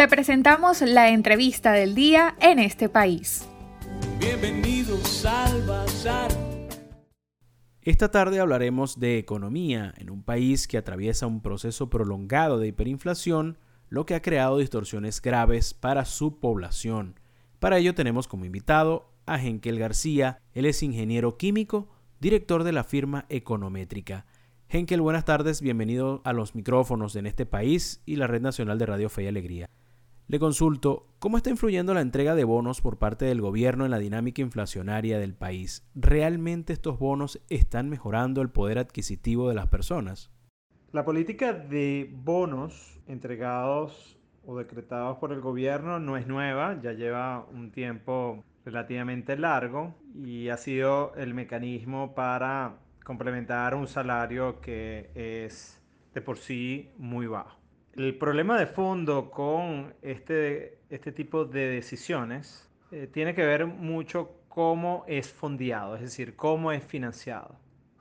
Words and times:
Te 0.00 0.08
presentamos 0.08 0.80
la 0.80 1.10
entrevista 1.10 1.72
del 1.72 1.94
día 1.94 2.34
en 2.40 2.58
este 2.58 2.88
país. 2.88 3.46
Bienvenidos 4.18 5.26
al 5.26 5.60
Bazar. 5.66 6.30
Esta 7.82 8.10
tarde 8.10 8.40
hablaremos 8.40 8.98
de 8.98 9.18
economía 9.18 9.92
en 9.98 10.08
un 10.08 10.22
país 10.22 10.66
que 10.66 10.78
atraviesa 10.78 11.26
un 11.26 11.42
proceso 11.42 11.90
prolongado 11.90 12.58
de 12.58 12.68
hiperinflación, 12.68 13.58
lo 13.90 14.06
que 14.06 14.14
ha 14.14 14.22
creado 14.22 14.56
distorsiones 14.56 15.20
graves 15.20 15.74
para 15.74 16.06
su 16.06 16.40
población. 16.40 17.20
Para 17.58 17.76
ello 17.76 17.94
tenemos 17.94 18.26
como 18.26 18.46
invitado 18.46 19.12
a 19.26 19.38
Henkel 19.38 19.78
García, 19.78 20.40
él 20.54 20.64
es 20.64 20.82
ingeniero 20.82 21.36
químico, 21.36 21.90
director 22.20 22.64
de 22.64 22.72
la 22.72 22.84
firma 22.84 23.26
Econométrica. 23.28 24.24
Henkel, 24.70 25.02
buenas 25.02 25.26
tardes, 25.26 25.60
bienvenido 25.60 26.22
a 26.24 26.32
los 26.32 26.54
micrófonos 26.54 27.16
en 27.16 27.26
este 27.26 27.44
país 27.44 28.00
y 28.06 28.16
la 28.16 28.28
Red 28.28 28.40
Nacional 28.40 28.78
de 28.78 28.86
Radio 28.86 29.10
Fe 29.10 29.24
y 29.24 29.26
Alegría. 29.26 29.68
Le 30.30 30.38
consulto, 30.38 31.08
¿cómo 31.18 31.38
está 31.38 31.50
influyendo 31.50 31.92
la 31.92 32.02
entrega 32.02 32.36
de 32.36 32.44
bonos 32.44 32.80
por 32.80 32.98
parte 32.98 33.24
del 33.24 33.40
gobierno 33.40 33.84
en 33.84 33.90
la 33.90 33.98
dinámica 33.98 34.40
inflacionaria 34.42 35.18
del 35.18 35.34
país? 35.34 35.84
¿Realmente 35.96 36.72
estos 36.72 37.00
bonos 37.00 37.42
están 37.48 37.88
mejorando 37.88 38.40
el 38.40 38.48
poder 38.48 38.78
adquisitivo 38.78 39.48
de 39.48 39.56
las 39.56 39.66
personas? 39.66 40.30
La 40.92 41.04
política 41.04 41.52
de 41.52 42.08
bonos 42.12 43.00
entregados 43.08 44.20
o 44.46 44.56
decretados 44.56 45.18
por 45.18 45.32
el 45.32 45.40
gobierno 45.40 45.98
no 45.98 46.16
es 46.16 46.28
nueva, 46.28 46.80
ya 46.80 46.92
lleva 46.92 47.44
un 47.52 47.72
tiempo 47.72 48.44
relativamente 48.64 49.36
largo 49.36 49.96
y 50.14 50.48
ha 50.50 50.58
sido 50.58 51.12
el 51.16 51.34
mecanismo 51.34 52.14
para 52.14 52.76
complementar 53.04 53.74
un 53.74 53.88
salario 53.88 54.60
que 54.60 55.10
es 55.16 55.82
de 56.14 56.20
por 56.20 56.38
sí 56.38 56.92
muy 56.98 57.26
bajo. 57.26 57.59
El 57.96 58.16
problema 58.16 58.58
de 58.58 58.66
fondo 58.66 59.30
con 59.30 59.94
este, 60.02 60.78
este 60.90 61.12
tipo 61.12 61.44
de 61.44 61.68
decisiones 61.68 62.68
eh, 62.92 63.08
tiene 63.12 63.34
que 63.34 63.44
ver 63.44 63.66
mucho 63.66 64.32
cómo 64.48 65.04
es 65.06 65.32
fondeado, 65.32 65.96
es 65.96 66.02
decir, 66.02 66.36
cómo 66.36 66.72
es 66.72 66.84
financiado. 66.84 67.56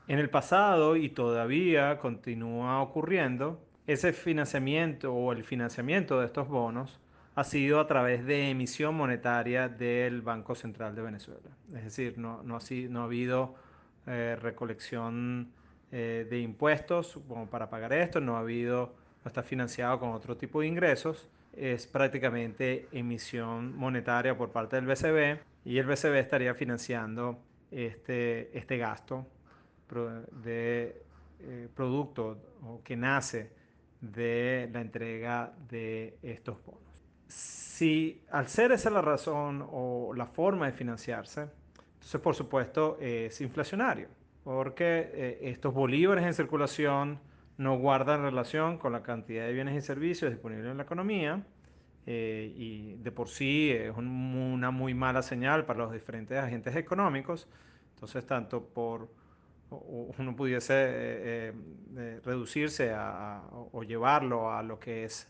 En 0.07 0.19
el 0.19 0.29
pasado 0.29 0.95
y 0.95 1.09
todavía 1.09 1.97
continúa 1.99 2.81
ocurriendo, 2.81 3.61
ese 3.85 4.13
financiamiento 4.13 5.13
o 5.13 5.31
el 5.31 5.43
financiamiento 5.43 6.19
de 6.19 6.27
estos 6.27 6.47
bonos 6.47 6.99
ha 7.35 7.43
sido 7.43 7.79
a 7.79 7.87
través 7.87 8.25
de 8.25 8.49
emisión 8.49 8.95
monetaria 8.95 9.69
del 9.69 10.21
Banco 10.21 10.55
Central 10.55 10.95
de 10.95 11.01
Venezuela. 11.01 11.49
Es 11.75 11.83
decir, 11.85 12.17
no, 12.17 12.43
no, 12.43 12.57
ha, 12.57 12.59
no 12.89 13.01
ha 13.01 13.03
habido 13.05 13.55
eh, 14.07 14.37
recolección 14.41 15.51
eh, 15.91 16.27
de 16.29 16.39
impuestos 16.39 17.19
como 17.27 17.47
para 17.47 17.69
pagar 17.69 17.93
esto, 17.93 18.19
no 18.19 18.35
ha 18.35 18.39
habido, 18.39 18.93
no 19.23 19.27
está 19.27 19.43
financiado 19.43 19.99
con 19.99 20.09
otro 20.09 20.37
tipo 20.37 20.61
de 20.61 20.67
ingresos, 20.67 21.29
es 21.53 21.87
prácticamente 21.87 22.87
emisión 22.91 23.75
monetaria 23.75 24.37
por 24.37 24.51
parte 24.51 24.75
del 24.75 24.85
BCB 24.85 25.39
y 25.65 25.77
el 25.77 25.85
BCB 25.85 26.15
estaría 26.15 26.53
financiando 26.53 27.39
este, 27.71 28.57
este 28.57 28.77
gasto 28.77 29.25
de 30.43 31.01
eh, 31.39 31.67
producto 31.75 32.37
que 32.83 32.95
nace 32.95 33.51
de 33.99 34.69
la 34.71 34.81
entrega 34.81 35.51
de 35.69 36.17
estos 36.21 36.63
bonos. 36.63 36.81
Si 37.27 38.21
al 38.31 38.47
ser 38.47 38.71
esa 38.71 38.89
la 38.89 39.01
razón 39.01 39.67
o 39.71 40.13
la 40.15 40.25
forma 40.25 40.67
de 40.67 40.71
financiarse, 40.73 41.47
entonces, 41.93 42.21
por 42.21 42.35
supuesto, 42.35 42.97
es 42.99 43.39
inflacionario, 43.41 44.07
porque 44.43 45.11
eh, 45.13 45.39
estos 45.43 45.73
bolívares 45.73 46.25
en 46.25 46.33
circulación 46.33 47.19
no 47.59 47.77
guardan 47.77 48.21
relación 48.21 48.77
con 48.77 48.93
la 48.93 49.03
cantidad 49.03 49.45
de 49.45 49.51
bienes 49.51 49.75
y 49.75 49.85
servicios 49.85 50.31
disponibles 50.31 50.71
en 50.71 50.77
la 50.77 50.83
economía 50.83 51.43
eh, 52.05 52.53
y 52.55 52.93
de 52.95 53.11
por 53.11 53.27
sí 53.27 53.69
es 53.69 53.91
una 53.97 54.71
muy 54.71 54.93
mala 54.93 55.21
señal 55.21 55.65
para 55.65 55.79
los 55.79 55.91
diferentes 55.91 56.37
agentes 56.37 56.73
económicos. 56.77 57.49
Entonces, 57.95 58.25
tanto 58.25 58.63
por 58.63 59.09
uno 59.69 60.35
pudiese 60.37 60.73
eh, 60.73 61.53
reducirse 62.23 62.93
o 62.93 63.83
llevarlo 63.83 64.53
a 64.53 64.63
lo 64.63 64.79
que 64.79 65.03
es 65.03 65.29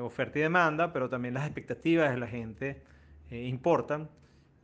oferta 0.00 0.38
y 0.38 0.42
demanda, 0.42 0.94
pero 0.94 1.10
también 1.10 1.34
las 1.34 1.44
expectativas 1.44 2.10
de 2.10 2.16
la 2.16 2.26
gente 2.26 2.82
importan 3.30 4.08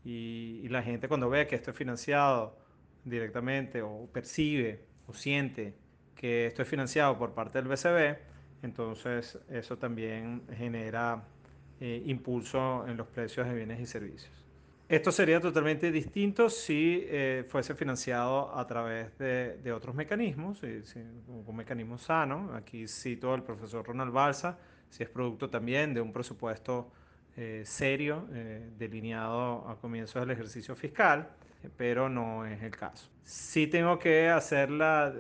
y, 0.03 0.66
la 0.70 0.82
gente 0.82 1.09
cuando 1.09 1.28
ve 1.28 1.47
que 1.47 1.56
esto 1.56 1.72
es 1.72 1.76
financiado 1.76 2.56
directamente 3.04 3.82
o 3.82 4.09
percibe 4.10 4.86
o 5.06 5.12
siente 5.12 5.81
que 6.14 6.46
esto 6.46 6.62
es 6.62 6.68
financiado 6.68 7.18
por 7.18 7.32
parte 7.32 7.58
del 7.60 7.68
BCB, 7.68 8.16
entonces 8.62 9.38
eso 9.50 9.76
también 9.76 10.42
genera 10.56 11.22
eh, 11.80 12.02
impulso 12.06 12.86
en 12.86 12.96
los 12.96 13.08
precios 13.08 13.46
de 13.48 13.54
bienes 13.54 13.80
y 13.80 13.86
servicios. 13.86 14.30
Esto 14.88 15.10
sería 15.10 15.40
totalmente 15.40 15.90
distinto 15.90 16.50
si 16.50 17.04
eh, 17.08 17.44
fuese 17.48 17.74
financiado 17.74 18.54
a 18.54 18.66
través 18.66 19.16
de, 19.18 19.72
otros 19.72 19.94
mecanismos, 19.94 20.62
un 20.62 21.56
mecanismo 21.56 21.98
sano. 21.98 22.52
Aquí 22.54 22.86
cito 22.86 23.32
al 23.32 23.42
profesor 23.42 23.86
Ronald 23.86 24.12
Balsa, 24.12 24.58
si 24.90 25.02
es 25.02 25.08
producto 25.08 25.48
también 25.48 25.94
de 25.94 26.00
un 26.00 26.12
presupuesto 26.12 26.92
eh, 27.36 27.62
serio, 27.64 28.26
delineado 28.78 29.66
a 29.68 29.76
comienzos 29.80 30.20
del 30.20 30.30
ejercicio 30.30 30.76
fiscal, 30.76 31.30
pero 31.76 32.08
no 32.08 32.46
es 32.46 32.62
el 32.62 32.70
caso. 32.76 33.08
Sí 33.24 33.66
tengo 33.66 33.98
que 33.98 34.28
hacer 34.28 34.70
la, 34.70 35.10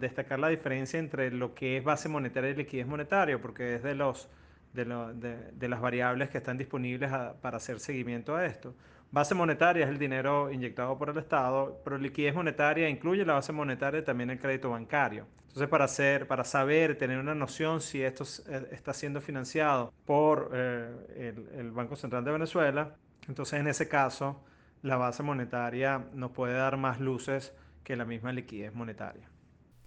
destacar 0.00 0.38
la 0.38 0.48
diferencia 0.48 0.98
entre 0.98 1.30
lo 1.30 1.54
que 1.54 1.76
es 1.76 1.84
base 1.84 2.08
monetaria 2.08 2.50
y 2.50 2.54
liquidez 2.54 2.86
monetaria, 2.86 3.40
porque 3.40 3.76
es 3.76 3.82
de, 3.82 3.94
los, 3.94 4.28
de, 4.72 5.68
las 5.68 5.80
variables 5.80 6.30
que 6.30 6.38
están 6.38 6.58
disponibles 6.58 7.10
para 7.40 7.56
hacer 7.58 7.80
seguimiento 7.80 8.36
a 8.36 8.46
esto. 8.46 8.74
Base 9.12 9.34
monetaria 9.34 9.84
es 9.84 9.90
el 9.90 9.98
dinero 9.98 10.50
inyectado 10.50 10.96
por 10.98 11.10
el 11.10 11.18
Estado, 11.18 11.80
pero 11.84 11.98
liquidez 11.98 12.34
monetaria 12.34 12.88
incluye 12.88 13.24
la 13.24 13.34
base 13.34 13.52
monetaria 13.52 14.00
y 14.00 14.04
también 14.04 14.30
el 14.30 14.40
crédito 14.40 14.70
bancario. 14.70 15.26
Entonces, 15.52 15.68
para, 15.68 15.84
hacer, 15.84 16.26
para 16.26 16.44
saber, 16.44 16.96
tener 16.96 17.18
una 17.18 17.34
noción 17.34 17.82
si 17.82 18.02
esto 18.02 18.24
eh, 18.48 18.68
está 18.72 18.94
siendo 18.94 19.20
financiado 19.20 19.92
por 20.06 20.50
eh, 20.54 21.34
el, 21.58 21.70
Banco 21.72 21.94
Central 21.94 22.24
de 22.24 22.32
Venezuela, 22.32 22.96
entonces 23.28 23.60
en 23.60 23.66
ese 23.66 23.86
caso 23.86 24.42
la 24.82 24.96
base 24.96 25.22
monetaria 25.22 26.06
nos 26.12 26.32
puede 26.32 26.54
dar 26.54 26.76
más 26.76 27.00
luces 27.00 27.54
que 27.84 27.96
la 27.96 28.04
misma 28.04 28.32
liquidez 28.32 28.74
monetaria. 28.74 29.28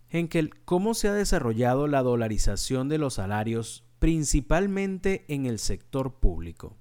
Henkel, 0.10 0.56
¿cómo 0.66 0.94
se 0.94 1.10
ha 1.10 1.14
desarrollado 1.14 1.88
la 1.88 2.02
dolarización 2.02 2.90
de 2.90 2.98
los 2.98 3.16
salarios 3.16 3.86
principalmente 4.00 5.26
en 5.28 5.46
el 5.46 5.60
sector 5.60 6.20
público? 6.20 6.78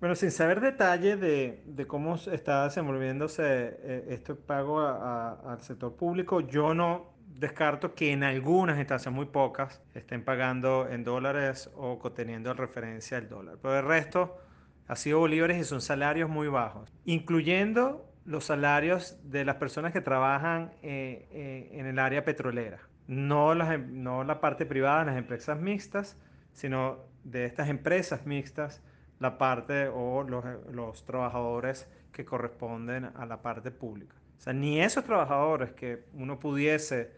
Bueno, 0.00 0.14
sin 0.14 0.30
saber 0.30 0.60
detalle 0.60 1.16
de, 1.16 1.62
de 1.66 1.86
cómo 1.86 2.16
está 2.16 2.64
desenvolviéndose 2.64 3.42
eh, 3.44 4.06
este 4.10 4.34
pago 4.34 4.80
al 4.80 5.60
sector 5.60 5.96
público, 5.96 6.40
yo 6.40 6.72
no 6.72 7.18
descarto 7.26 7.94
que 7.94 8.12
en 8.12 8.22
algunas 8.22 8.78
instancias, 8.78 9.12
muy 9.12 9.26
pocas, 9.26 9.82
estén 9.94 10.24
pagando 10.24 10.88
en 10.88 11.04
dólares 11.04 11.70
o 11.76 11.98
conteniendo 11.98 12.52
referencia 12.54 13.18
al 13.18 13.28
dólar. 13.28 13.58
Pero 13.60 13.78
el 13.78 13.84
resto 13.84 14.36
ha 14.88 14.96
sido 14.96 15.20
bolívares 15.20 15.58
y 15.58 15.64
son 15.64 15.80
salarios 15.80 16.28
muy 16.28 16.48
bajos, 16.48 16.90
incluyendo 17.04 18.04
los 18.24 18.44
salarios 18.44 19.18
de 19.22 19.44
las 19.44 19.56
personas 19.56 19.92
que 19.92 20.00
trabajan 20.00 20.72
eh, 20.82 21.28
eh, 21.30 21.70
en 21.72 21.86
el 21.86 21.98
área 21.98 22.24
petrolera. 22.24 22.78
Em, 23.08 23.26
no 23.26 23.54
la 24.24 24.40
parte 24.40 24.66
privada, 24.66 25.04
las 25.04 25.16
empresas 25.16 25.58
mixtas, 25.58 26.16
sino 26.52 26.98
de 27.24 27.46
estas 27.46 27.68
empresas 27.68 28.26
mixtas 28.26 28.82
la 29.18 29.38
parte 29.38 29.88
o 29.88 30.22
los, 30.22 30.44
los, 30.70 31.04
trabajadores 31.04 31.88
que 32.12 32.24
corresponden 32.24 33.06
a 33.16 33.26
la 33.26 33.42
parte 33.42 33.70
pública. 33.70 34.14
O 34.38 34.40
sea, 34.40 34.52
ni 34.52 34.80
esos 34.80 35.04
trabajadores 35.04 35.72
que 35.72 36.04
uno 36.12 36.38
pudiese 36.38 37.10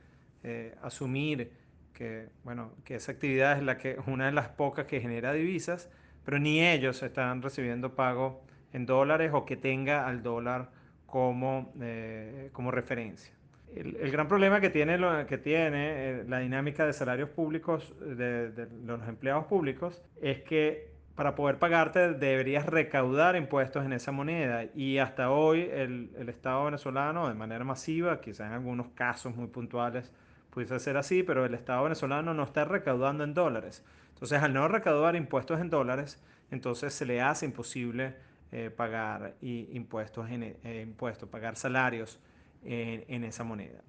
eh, 0.43 0.75
asumir 0.83 1.53
que, 1.93 2.29
bueno, 2.45 2.73
que 2.85 2.95
esa 2.95 3.13
actividad 3.13 3.59
es 3.59 3.63
la 3.63 3.77
que, 3.77 3.99
una 4.07 4.27
de 4.27 4.33
las 4.33 4.49
pocas 4.49 4.87
que 4.87 5.01
genera 5.01 5.33
divisas, 5.35 5.91
pero 6.25 6.39
ni 6.39 6.65
ellos 6.65 7.03
están 7.03 7.43
recibiendo 7.43 7.95
pago 7.95 8.43
en 8.73 8.87
dólares 8.87 9.31
o 9.35 9.45
que 9.45 9.57
tenga 9.57 10.07
al 10.07 10.23
dólar 10.23 10.71
como, 11.07 11.73
eh, 11.81 12.51
como 12.53 12.71
referencia. 12.71 13.35
El, 13.75 14.11
gran 14.11 14.27
problema 14.27 14.61
que 14.61 14.71
tiene, 14.71 14.99
lo, 14.99 15.27
que 15.27 15.39
tiene 15.39 15.91
eh, 15.93 16.25
la 16.29 16.41
dinámica 16.41 16.85
de 16.87 16.93
salarios 16.93 17.31
públicos 17.31 17.93
de, 18.01 18.51
de 18.51 18.67
los 18.85 19.07
empleados 19.09 19.47
públicos 19.47 20.03
es 20.21 20.41
que 20.43 20.91
para 21.15 21.35
poder 21.35 21.59
pagarte 21.59 22.15
deberías 22.15 22.67
recaudar 22.67 23.37
impuestos 23.37 23.85
en 23.85 23.93
esa 23.93 24.11
moneda 24.11 24.65
y 24.75 24.99
hasta 24.99 25.31
hoy 25.31 25.69
el, 25.71 26.11
el, 26.17 26.29
Estado 26.29 26.65
venezolano 26.65 27.29
de 27.29 27.35
manera 27.35 27.63
masiva, 27.65 28.21
quizás 28.21 28.47
en 28.47 28.55
algunos 28.55 28.89
casos 28.95 29.37
muy 29.37 29.49
puntuales 29.49 30.11
pudiese 30.51 30.79
ser 30.81 30.97
así, 30.97 31.23
pero 31.23 31.45
el 31.45 31.55
Estado 31.55 31.83
venezolano 31.85 32.35
no 32.35 32.43
está 32.43 32.65
recaudando 32.65 33.23
en 33.25 33.35
dólares. 33.35 33.85
Entonces 34.21 34.43
al 34.43 34.53
no 34.53 34.69
recaudar 34.69 35.17
impuestos 35.17 35.61
en 35.61 35.71
dólares, 35.71 36.23
entonces 36.51 36.93
se 36.93 37.07
le 37.07 37.21
hace 37.21 37.47
imposible 37.47 38.17
eh, 38.53 38.71
pagar 38.71 39.37
impuestos, 39.41 40.29
en, 40.31 40.43
eh, 40.43 40.85
impuestos, 40.87 41.29
pagar 41.29 41.57
salarios 41.57 42.21
en, 42.65 43.25
esa 43.25 43.45
moneda. 43.45 43.83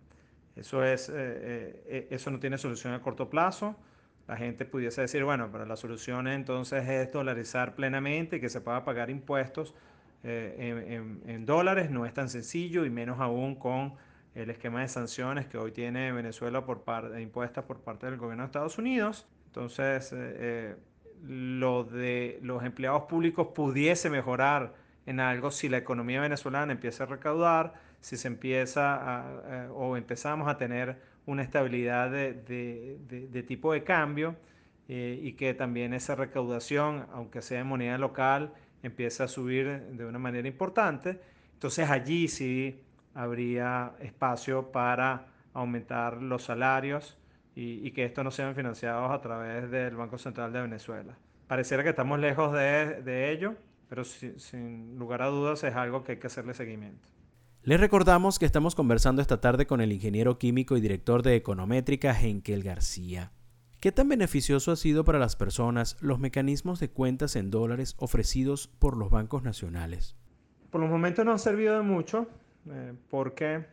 Eso, 0.56 0.83
es, 0.83 1.12
eh, 1.13 2.07
eso 2.10 2.31
no 2.31 2.39
tiene 2.39 2.57
solución 2.57 2.94
a 2.94 3.01
corto 3.01 3.30
plazo 3.30 3.75
la 4.31 4.38
gente 4.38 4.63
pudiese 4.63 5.01
decir, 5.01 5.25
bueno, 5.25 5.50
pero 5.51 5.66
la 5.66 5.75
solución 5.75 6.25
entonces 6.28 6.88
es 6.88 7.12
dolarizar 7.12 7.75
plenamente 7.75 8.38
y 8.38 8.39
que 8.39 8.48
se 8.48 8.62
pueda 8.62 8.86
pagar 8.86 9.10
impuestos 9.10 9.75
eh, 10.24 11.19
en, 11.25 11.45
dólares. 11.45 11.92
No 11.92 12.06
es 12.06 12.13
tan 12.13 12.30
sencillo 12.30 12.86
y 12.86 12.89
menos 12.89 13.19
aún 13.19 13.56
con 13.56 13.95
el 14.34 14.50
esquema 14.50 14.80
de 14.81 14.88
sanciones 14.88 15.48
que 15.48 15.57
hoy 15.57 15.74
tiene 15.74 16.13
Venezuela 16.13 16.66
por 16.66 16.84
parte, 16.84 17.22
impuestas 17.22 17.66
por 17.66 17.81
parte 17.81 18.06
del 18.06 18.16
gobierno 18.16 18.44
de 18.44 18.45
Estados 18.45 18.77
Unidos. 18.77 19.27
Entonces, 19.51 20.13
eh, 20.15 20.77
lo 21.27 21.83
de 21.83 22.39
los 22.42 22.63
empleados 22.63 23.03
públicos 23.03 23.48
pudiese 23.53 24.09
mejorar 24.09 24.74
en 25.06 25.19
algo 25.19 25.51
si 25.51 25.68
la 25.68 25.75
economía 25.75 26.21
venezolana 26.21 26.71
empieza 26.71 27.03
a 27.03 27.07
recaudar, 27.07 27.74
si 28.00 28.15
se 28.15 28.30
empieza 28.30 28.95
a, 28.95 29.69
o 29.74 29.98
empezamos 29.98 30.48
a 30.48 30.57
tener 30.57 30.95
una 31.25 31.44
estabilidad 31.44 32.09
de, 32.12 33.44
tipo 33.45 33.74
de 33.74 33.83
cambio 33.83 34.38
eh, 34.88 35.19
y 35.21 35.33
que 35.33 35.53
también 35.53 35.94
esa 35.94 36.15
recaudación, 36.15 37.07
aunque 37.12 37.42
sea 37.42 37.59
en 37.59 37.68
moneda 37.68 37.98
local, 37.98 38.53
empieza 38.83 39.25
a 39.25 39.27
subir 39.27 39.81
de 39.81 40.06
una 40.06 40.18
manera 40.18 40.48
importante. 40.48 41.19
Entonces 41.56 41.89
allí 41.89 42.30
sí 42.30 42.80
habría 43.13 43.95
espacio 44.00 44.71
para 44.71 45.27
aumentar 45.53 46.21
los 46.21 46.44
salarios 46.44 47.18
y, 47.56 47.92
que 47.92 48.06
esto 48.06 48.24
no 48.24 48.31
sean 48.31 48.56
financiados 48.56 49.12
a 49.12 49.21
través 49.21 49.69
del 49.69 49.95
Banco 49.95 50.18
Central 50.18 50.53
de 50.53 50.62
Venezuela. 50.62 51.18
Pareciera 51.48 51.83
que 51.83 51.89
estamos 51.89 52.19
lejos 52.19 52.53
de, 52.53 53.31
ello, 53.31 53.56
pero 53.89 54.03
sin 54.06 54.98
lugar 54.98 55.21
a 55.21 55.27
dudas 55.27 55.63
es 55.63 55.75
algo 55.75 56.03
que 56.03 56.13
hay 56.13 56.18
que 56.18 56.27
hacerle 56.27 56.53
seguimiento. 56.53 57.09
Les 57.63 57.80
recordamos 57.80 58.39
que 58.39 58.45
estamos 58.45 58.74
conversando 58.74 59.21
esta 59.21 59.39
tarde 59.39 59.68
con 59.68 59.81
el 59.81 59.92
ingeniero 59.92 60.39
químico 60.39 60.77
y 60.77 60.81
director 60.81 61.21
de 61.21 61.36
Econométrica 61.36 62.19
Henkel 62.19 62.63
García. 62.63 63.31
¿Qué 63.80 63.92
tan 63.92 64.09
beneficioso 64.09 64.71
ha 64.71 64.75
sido 64.75 65.03
para 65.06 65.19
las 65.19 65.36
personas 65.36 65.98
los 66.01 66.19
mecanismos 66.19 66.80
de 66.80 66.89
cuentas 66.89 67.36
en 67.36 67.51
dólares 67.51 67.95
ofrecidos 67.98 68.68
por 68.68 68.95
los 68.95 69.09
bancos 69.09 69.44
nacionales? 69.44 70.15
Por 70.69 70.81
los 70.81 70.89
momentos 70.89 71.25
no 71.25 71.31
han 71.31 71.39
servido 71.39 71.75
de 71.77 71.83
mucho 71.83 72.27
eh, 72.69 72.94
porque 73.09 73.65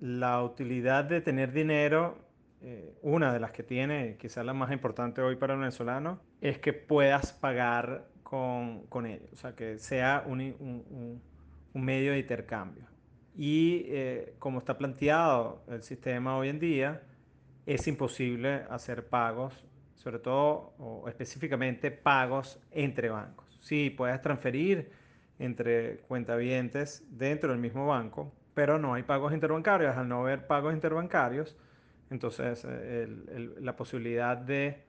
la 0.00 0.42
utilidad 0.42 1.04
de 1.04 1.20
tener 1.20 1.52
dinero, 1.52 2.18
eh, 2.62 2.94
una 3.02 3.32
de 3.32 3.40
las 3.40 3.50
que 3.50 3.62
tiene, 3.62 4.16
quizás 4.18 4.44
la 4.46 4.54
más 4.54 4.70
importante 4.70 5.20
hoy 5.20 5.36
para 5.36 5.54
el 5.54 5.60
venezolano, 5.60 6.20
es 6.40 6.58
que 6.58 6.72
puedas 6.72 7.32
pagar 7.32 8.08
con, 8.22 8.86
con 8.86 9.06
ello, 9.06 9.26
o 9.32 9.36
sea, 9.36 9.54
que 9.54 9.78
sea 9.78 10.24
un 10.26 11.20
medio 11.74 12.12
de 12.12 12.18
intercambio. 12.18 12.86
Y 13.36 13.86
eh, 13.88 14.34
como 14.38 14.60
está 14.60 14.76
planteado 14.76 15.64
el 15.68 15.82
sistema 15.82 16.36
hoy 16.36 16.50
en 16.50 16.60
día, 16.60 17.02
es 17.66 17.86
imposible 17.88 18.64
hacer 18.70 19.08
pagos, 19.08 19.64
sobre 19.94 20.18
todo 20.18 20.74
o 20.78 21.08
específicamente 21.08 21.90
pagos 21.90 22.60
entre 22.70 23.08
bancos. 23.08 23.58
Sí, 23.60 23.90
puedes 23.90 24.20
transferir 24.20 24.90
entre 25.38 25.98
cuentavientes 26.08 27.04
dentro 27.10 27.50
del 27.50 27.60
mismo 27.60 27.86
banco, 27.86 28.32
pero 28.54 28.78
no 28.78 28.94
hay 28.94 29.02
pagos 29.02 29.32
interbancarios. 29.32 29.96
Al 29.96 30.08
no 30.08 30.20
haber 30.20 30.46
pagos 30.46 30.74
interbancarios, 30.74 31.56
entonces 32.12 32.64
eh, 32.68 33.08
la 33.60 33.74
posibilidad 33.74 34.36
de, 34.36 34.84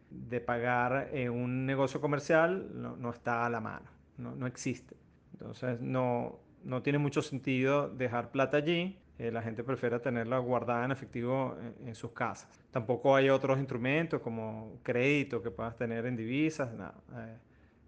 pagar 0.45 1.09
en 1.11 1.31
un 1.31 1.65
negocio 1.65 1.99
comercial 1.99 2.69
no, 2.73 3.09
está 3.09 3.45
a 3.45 3.49
la 3.49 3.59
mano, 3.59 3.89
no, 4.17 4.35
no 4.35 4.45
existe. 4.45 4.95
Entonces 5.33 5.81
no, 5.81 6.39
no 6.63 6.81
tiene 6.81 6.99
mucho 6.99 7.21
sentido 7.21 7.89
dejar 7.89 8.31
plata 8.31 8.57
allí. 8.57 8.97
Eh, 9.19 9.31
la 9.31 9.41
gente 9.41 9.63
prefiere 9.63 9.99
tenerla 9.99 10.39
guardada 10.39 10.85
en 10.85 10.91
efectivo 10.91 11.55
en, 11.85 11.93
sus 11.93 12.11
casas. 12.11 12.49
Tampoco 12.71 13.15
hay 13.15 13.29
otros 13.29 13.59
instrumentos 13.59 14.21
como 14.21 14.79
crédito 14.81 15.41
que 15.41 15.51
puedas 15.51 15.75
tener 15.75 16.05
en 16.05 16.15
divisas. 16.15 16.69
Eh, 16.69 17.37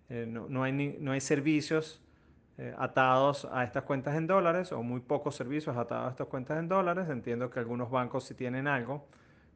eh, 0.09 0.25
no, 0.27 0.63
hay 0.63 0.97
no 0.99 1.11
hay 1.11 1.21
servicios 1.21 2.01
atados 2.77 3.45
a 3.51 3.65
estas 3.65 3.83
cuentas 3.83 4.15
en 4.15 4.27
dólares 4.27 4.71
o 4.71 4.81
muy 4.81 5.01
pocos 5.01 5.35
servicios 5.35 5.75
atados 5.75 6.07
a 6.07 6.09
estas 6.11 6.27
cuentas 6.27 6.57
en 6.59 6.69
dólares. 6.69 7.09
Entiendo 7.09 7.49
que 7.49 7.59
algunos 7.59 7.89
bancos 7.89 8.23
sí 8.23 8.33
tienen 8.33 8.67
algo, 8.67 9.07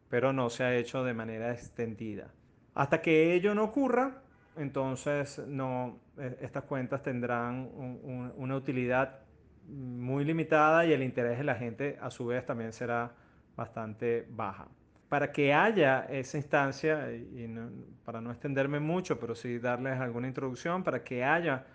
pero 0.09 0.33
no 0.33 0.49
se 0.49 0.63
ha 0.63 0.75
hecho 0.75 1.03
de 1.03 1.13
manera 1.13 1.51
extendida. 1.51 2.31
Hasta 2.73 3.01
que 3.01 3.33
ello 3.33 3.53
no 3.53 3.63
ocurra, 3.63 4.21
entonces 4.57 5.39
no, 5.47 5.99
e, 6.17 6.37
estas 6.41 6.63
cuentas 6.63 7.03
tendrán 7.03 7.69
una 8.35 8.55
utilidad 8.55 9.19
muy 9.67 10.25
limitada 10.25 10.85
y 10.85 10.93
el 10.93 11.03
interés 11.03 11.37
de 11.37 11.43
la 11.43 11.55
gente 11.55 11.97
a 12.01 12.09
su 12.09 12.25
vez 12.25 12.45
también 12.45 12.73
será 12.73 13.11
bastante 13.55 14.27
baja. 14.29 14.67
Para 15.07 15.31
que 15.31 15.53
haya 15.53 16.05
esa 16.05 16.37
instancia, 16.37 17.11
y 17.11 17.47
para 18.05 18.21
no 18.21 18.31
extenderme 18.31 18.79
mucho, 18.79 19.19
pero 19.19 19.35
sí 19.35 19.57
darles 19.57 19.99
alguna 19.99 20.27
introducción, 20.27 20.83
para 20.83 21.03
que 21.03 21.23
haya 21.23 21.65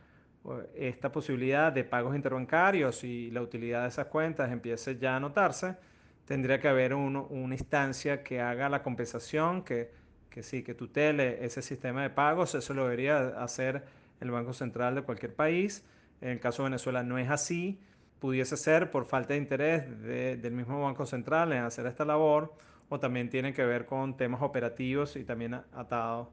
esta 0.75 1.11
posibilidad 1.11 1.73
de 1.73 1.85
pagos 1.85 2.15
interbancarios 2.15 3.03
y 3.03 3.31
la 3.31 3.41
utilidad 3.41 3.83
de 3.83 3.89
esas 3.89 4.07
cuentas 4.07 4.53
empiece 4.53 4.97
ya 4.99 5.17
a 5.17 5.21
notarse, 5.21 5.77
tendría 6.25 6.61
que 6.61 6.69
haber 6.69 6.95
una 6.95 7.55
instancia 7.55 8.23
que 8.23 8.41
haga 8.41 8.69
la 8.69 8.83
compensación, 8.83 9.63
que 9.63 9.91
que 10.35 10.43
sí, 10.43 10.65
que 10.65 10.75
tutele 10.75 11.45
ese 11.45 11.63
sistema 11.63 12.03
de 12.03 12.11
pagos, 12.11 12.57
eso 12.57 12.75
lo 12.75 12.83
debería 12.83 13.41
hacer 13.41 13.85
el 14.21 14.33
Banco 14.33 14.53
Central 14.53 14.97
de 14.97 15.03
cualquier 15.03 15.33
país. 15.33 15.85
En 16.21 16.31
el 16.31 16.41
caso 16.41 16.65
de 16.65 16.71
Venezuela 16.71 17.05
no 17.05 17.19
es 17.19 17.31
así, 17.31 17.79
pudiese 18.19 18.57
ser 18.57 18.91
por 18.91 19.05
falta 19.07 19.35
de 19.35 19.39
interés 19.39 19.89
del 20.03 20.51
mismo 20.51 20.83
Banco 20.83 21.07
Central 21.07 21.53
en 21.53 21.63
hacer 21.63 21.87
esta 21.87 22.05
labor, 22.05 22.53
o 22.89 22.99
también 22.99 23.31
tiene 23.31 23.55
que 23.55 23.65
ver 23.65 23.87
con 23.87 24.17
temas 24.17 24.43
operativos 24.43 25.15
y 25.15 25.23
también 25.23 25.55
atados 25.55 26.27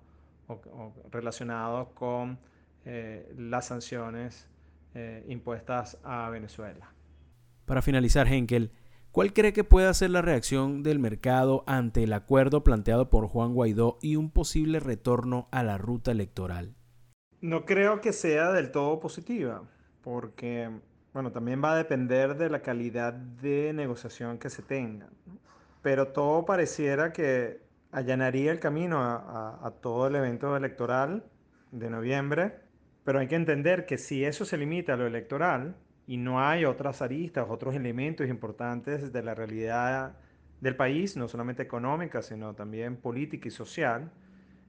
o, 0.48 0.92
relacionados 1.12 1.90
con 1.90 2.40
eh, 2.86 3.32
las 3.38 3.68
sanciones 3.68 4.50
eh, 4.96 5.24
impuestas 5.28 6.00
a 6.04 6.28
Venezuela. 6.32 6.92
Para 7.66 7.84
finalizar, 7.84 8.28
Henkel, 8.28 8.72
¿Cuál 9.12 9.34
cree 9.34 9.52
que 9.52 9.66
pueda 9.66 9.94
ser 9.94 10.12
la 10.12 10.22
reacción 10.22 10.84
del 10.84 10.98
mercado 10.98 11.66
ante 11.68 12.04
el 12.04 12.14
acuerdo 12.14 12.64
planteado 12.64 13.10
por 13.10 13.28
Juan 13.28 13.54
Guaidó 13.54 13.98
y 14.02 14.16
un 14.16 14.32
posible 14.32 14.80
retorno 14.80 15.50
a 15.52 15.64
la 15.64 15.78
ruta 15.78 16.12
electoral? 16.12 16.76
No 17.42 17.66
creo 17.66 18.00
que 18.00 18.14
sea 18.14 18.54
del 18.54 18.72
todo 18.72 19.02
positiva, 19.02 19.64
porque 20.02 20.70
bueno, 21.12 21.34
también 21.34 21.62
va 21.62 21.74
a 21.74 21.76
depender 21.76 22.38
de 22.38 22.50
la 22.50 22.62
calidad 22.62 23.12
de 23.12 23.74
negociación 23.74 24.38
que 24.38 24.50
se 24.50 24.62
tenga. 24.62 25.10
Pero 25.82 26.08
todo 26.08 26.46
pareciera 26.46 27.12
que 27.12 27.60
allanaría 27.92 28.54
el 28.54 28.62
camino 28.62 29.02
a 29.02 29.74
todo 29.82 30.08
el 30.08 30.16
evento 30.16 30.56
electoral 30.56 31.26
de 31.72 31.90
noviembre. 31.90 32.60
Pero 33.04 33.20
hay 33.20 33.28
que 33.28 33.36
entender 33.36 33.86
que 33.86 33.98
si 33.98 34.24
eso 34.24 34.46
se 34.46 34.58
limita 34.58 34.94
a 34.94 34.98
lo 34.98 35.06
electoral, 35.06 35.76
y 36.08 36.18
no 36.18 36.46
hay 36.46 36.66
otras 36.66 37.02
aristas, 37.02 37.46
otros 37.50 37.76
elementos 37.76 38.28
importantes 38.28 39.14
de 39.14 39.24
la 39.24 39.36
realidad 39.36 40.18
del 40.60 40.76
país, 40.76 41.18
no 41.18 41.28
solamente 41.28 41.64
económica, 41.64 42.22
sino 42.22 42.54
también 42.54 42.98
política 42.98 43.48
y 43.48 43.52
social. 43.52 44.12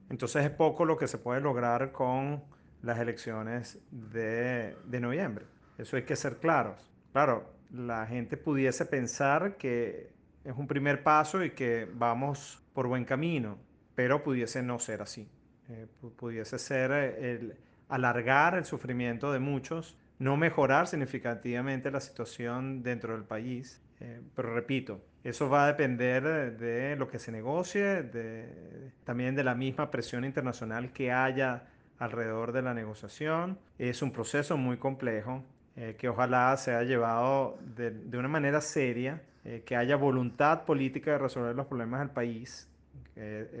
Entonces 0.09 0.45
es 0.45 0.51
poco 0.51 0.85
lo 0.85 0.97
que 0.97 1.07
se 1.07 1.17
puede 1.17 1.41
lograr 1.41 1.91
con 1.91 2.43
las 2.81 2.99
elecciones 2.99 3.79
de, 3.91 4.75
de 4.85 4.99
noviembre. 4.99 5.45
Eso 5.77 5.95
hay 5.95 6.03
que 6.03 6.15
ser 6.15 6.37
claros. 6.37 6.91
Claro, 7.11 7.53
la 7.71 8.05
gente 8.05 8.37
pudiese 8.37 8.85
pensar 8.85 9.57
que 9.57 10.11
es 10.43 10.55
un 10.55 10.67
primer 10.67 11.03
paso 11.03 11.43
y 11.43 11.51
que 11.51 11.87
vamos 11.93 12.61
por 12.73 12.87
buen 12.87 13.05
camino, 13.05 13.57
pero 13.95 14.23
pudiese 14.23 14.61
no 14.61 14.79
ser 14.79 15.01
así. 15.01 15.27
Eh, 15.69 15.87
pudiese 16.17 16.59
ser 16.59 16.91
el 16.91 17.55
alargar 17.87 18.55
el 18.55 18.65
sufrimiento 18.65 19.31
de 19.31 19.39
muchos 19.39 19.97
no 20.23 20.37
mejorar 20.37 20.87
significativamente 20.87 21.91
la 21.91 21.99
situación 21.99 22.81
dentro 22.81 23.13
del 23.13 23.25
país. 23.25 23.81
Eh, 23.99 24.21
pero 24.33 24.53
repito, 24.53 25.01
eso 25.23 25.49
va 25.49 25.65
a 25.65 25.67
depender 25.67 26.57
de 26.57 26.95
lo 26.95 27.09
que 27.09 27.19
se 27.19 27.31
negocie, 27.31 28.03
de, 28.03 28.91
también 29.03 29.35
de 29.35 29.43
la 29.43 29.53
misma 29.53 29.91
presión 29.91 30.23
internacional 30.23 30.93
que 30.93 31.11
haya 31.11 31.67
alrededor 31.99 32.53
de 32.53 32.61
la 32.61 32.73
negociación. 32.73 33.59
Es 33.77 34.01
un 34.01 34.11
proceso 34.11 34.55
muy 34.57 34.77
complejo 34.77 35.43
eh, 35.75 35.95
que 35.97 36.07
ojalá 36.07 36.55
sea 36.55 36.83
llevado 36.83 37.57
de, 37.75 37.91
de 37.91 38.17
una 38.17 38.29
manera 38.29 38.61
seria, 38.61 39.21
eh, 39.43 39.63
que 39.65 39.75
haya 39.75 39.97
voluntad 39.97 40.63
política 40.63 41.11
de 41.11 41.17
resolver 41.17 41.53
los 41.53 41.67
problemas 41.67 41.99
del 41.99 42.11
país. 42.11 42.69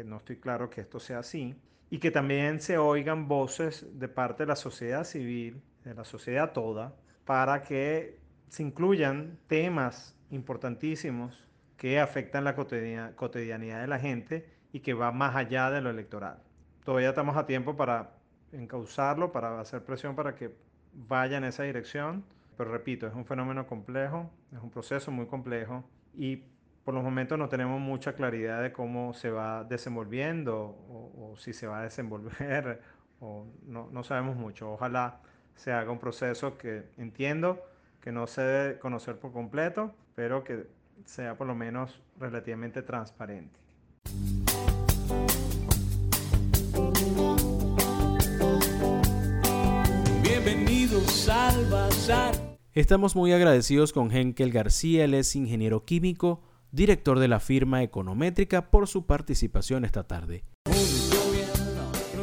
no 0.05 0.17
estoy 0.17 0.37
claro 0.37 0.69
que 0.69 0.81
esto 0.81 0.99
sea 0.99 1.19
así. 1.19 1.55
Y 1.93 1.99
que 1.99 2.09
también 2.09 2.59
se 2.59 2.79
oigan 2.79 3.27
voces 3.27 3.85
de 3.99 4.07
parte 4.07 4.41
de 4.41 4.47
la 4.47 4.55
sociedad 4.55 5.03
civil 5.03 5.61
de 5.83 5.93
la 5.93 6.03
sociedad 6.03 6.51
toda, 6.51 6.95
para 7.23 7.61
que 7.61 8.17
se 8.47 8.63
incluyan 8.63 9.37
temas 9.45 10.17
importantísimos 10.31 11.47
que 11.77 11.99
afectan 11.99 12.45
la 12.45 12.55
cotidianidad 12.55 13.79
de 13.79 13.85
la 13.85 13.99
gente 13.99 14.49
y 14.71 14.79
que 14.79 14.95
va 14.95 15.11
más 15.11 15.35
allá 15.35 15.69
de 15.69 15.81
lo 15.81 15.91
electoral. 15.91 16.39
Todavía 16.83 17.09
estamos 17.09 17.37
a 17.37 17.45
tiempo 17.45 17.77
para 17.77 18.15
encauzarlo, 18.51 19.31
para 19.31 19.61
hacer 19.61 19.83
presión 19.83 20.15
para 20.15 20.33
que 20.33 20.49
vaya 20.93 21.37
en 21.37 21.43
esa 21.43 21.61
dirección, 21.61 22.25
pero 22.57 22.71
repito, 22.71 23.05
es 23.05 23.13
un 23.13 23.27
fenómeno 23.27 23.67
complejo, 23.67 24.31
es 24.51 24.57
un 24.57 24.71
proceso 24.71 25.11
muy 25.11 25.27
complejo 25.27 25.83
y 26.17 26.41
por 26.83 26.93
los 26.93 27.03
momentos 27.03 27.37
no 27.37 27.47
tenemos 27.47 27.79
mucha 27.79 28.13
claridad 28.13 28.61
de 28.61 28.73
cómo 28.73 29.13
se 29.13 29.29
va 29.29 29.63
desenvolviendo 29.63 30.55
o, 30.89 31.35
si 31.37 31.53
se 31.53 31.65
va 31.65 31.79
a 31.79 31.83
desenvolver 31.83 32.81
o 33.19 33.45
no, 33.65 33.89
no, 33.91 34.03
sabemos 34.03 34.35
mucho. 34.35 34.71
Ojalá 34.73 35.19
se 35.55 35.71
haga 35.71 35.91
un 35.91 35.99
proceso 35.99 36.57
que 36.57 36.83
entiendo 36.97 37.63
que 38.01 38.11
no 38.11 38.27
se 38.27 38.41
debe 38.41 38.79
conocer 38.79 39.17
por 39.17 39.31
completo, 39.31 39.93
pero 40.15 40.43
que 40.43 40.67
sea 41.05 41.37
por 41.37 41.47
lo 41.47 41.55
menos 41.55 42.01
relativamente 42.19 42.81
transparente. 42.81 43.57
Bienvenidos 50.21 51.29
al 51.29 51.65
Bazar. 51.69 52.35
Estamos 52.73 53.15
muy 53.15 53.31
agradecidos 53.31 53.93
con 53.93 54.11
Henkel 54.11 54.51
García, 54.51 55.05
él 55.05 55.13
es 55.13 55.35
ingeniero 55.35 55.85
químico, 55.85 56.41
director 56.73 57.19
de 57.19 57.29
la 57.29 57.39
firma 57.39 57.81
Econométrica, 57.83 58.69
por 58.69 58.89
su 58.89 59.05
participación 59.05 59.85
esta 59.85 60.03
tarde. 60.03 60.43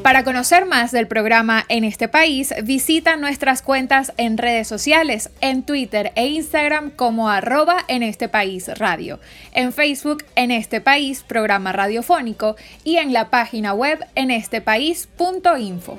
Para 0.02 0.25
conocer 0.25 0.64
más 0.64 0.92
del 0.92 1.07
programa 1.07 1.64
en 1.69 1.85
este 1.85 2.09
país, 2.09 2.54
visita 2.64 3.16
nuestras 3.16 3.61
cuentas 3.62 4.12
en 4.16 4.38
redes 4.38 4.66
sociales, 4.66 5.30
en 5.40 5.62
Twitter 5.62 6.12
e 6.16 6.26
Instagram 6.26 6.90
como 6.90 7.28
arroba 7.28 7.85
en 7.87 8.02
este 8.02 8.28
país 8.28 8.66
radio, 8.78 9.21
en 9.52 9.73
Facebook 9.73 10.25
en 10.37 10.50
este 10.50 10.80
país 10.80 11.23
programa 11.23 11.73
radiofónico 11.73 12.57
y 12.83 12.97
en 12.97 13.12
la 13.12 13.28
página 13.28 13.75
web 13.75 14.04
en 14.14 14.30
estepaís.info. 14.30 15.99